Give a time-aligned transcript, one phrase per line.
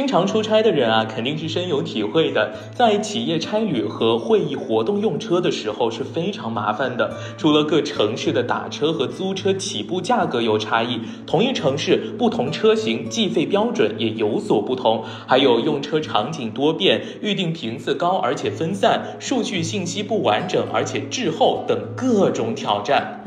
[0.00, 2.54] 经常出差的人啊，肯定是深有体会的。
[2.74, 7.18] 在企业差旅和会议活动用车的时候是非常麻烦的。
[7.36, 23.19] 除了各城市的打车和租车起步价格有差异，同一城市不同车型计费标准也有所不同，还有用车场景多变、预订频次高而且分散、数据信息不完整而且滞后等各种挑战。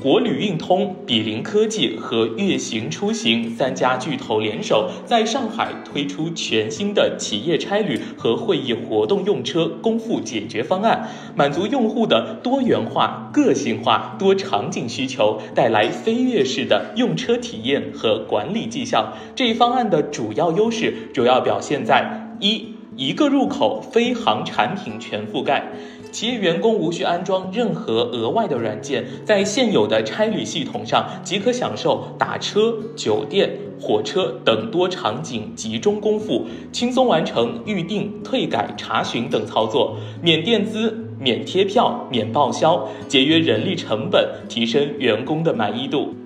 [0.00, 19.14] 国旅运通、比邻科技和悦行出行三家巨头联手，在上海推出全新的企业差旅和会议活动用车公付解决方案，满足用户的多元化、个性化、多场景需求，带来飞跃式的用车体验和管理绩效。
[19.34, 22.74] 这一方案的主要优势主要表现在一。
[22.96, 25.70] 一个入口，飞航产品全覆盖，
[26.18, 33.48] 企业员工无需安装任何额外的软件，在现有的差旅系统上即可享受打车、酒店、
[33.80, 46.16] 火车等多场景集中公付，轻松完成预订、退改、查询等操作，免垫资、免贴票、免报销，节约人力成本，提升员工的满意度。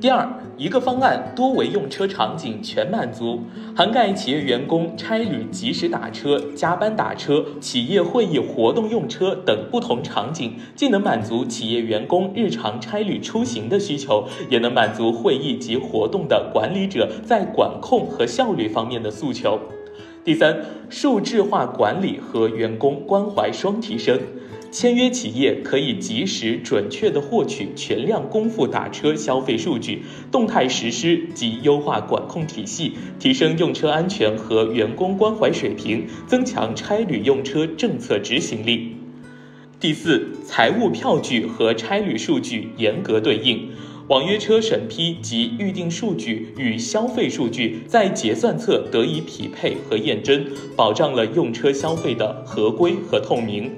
[0.00, 3.40] 第二，一个方案多维用车场景全满足，
[3.74, 19.58] 涵盖企业员工差旅及时打车、加班打车、企业会议活动用车等不同场景，既能满足企业员工日常差旅出行的需求，也能满足会议及活动的管理者在管控和效率方面的诉求。
[20.24, 24.16] 第三，数字化管理和员工关怀双提升。
[24.70, 38.96] 签约企业可以及时准确地获取全量公付打车消费数据，动态实施及优化管控体系，提升用车安全和员工关怀水平，增强差旅用车政策执行力。
[39.80, 43.70] 第四，财务票据和差旅数据严格对应，
[44.08, 50.44] 网约车审批及预订数据与消费数据在结算侧得以匹配和验证，
[50.76, 53.70] 保障了用车消费的合规和透明。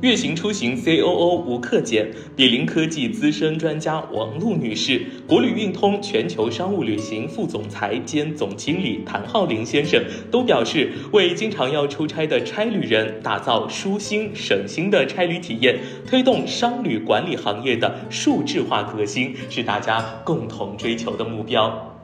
[0.00, 10.00] 悦行出行 C.O.O 吴克俭，比邻科技资深专家王璐女士，国旅运通全球商务旅行副总裁兼总经理谭浩林先生
[10.30, 21.97] 都表示，为经常要出差的差旅人打造舒心省心的差旅体验，推动商旅管理行业的数字化革新，是大家共同追求的目标。